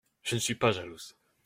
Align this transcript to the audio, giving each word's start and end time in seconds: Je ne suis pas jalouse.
Je 0.23 0.33
ne 0.33 0.39
suis 0.39 0.55
pas 0.55 0.71
jalouse. 0.71 1.15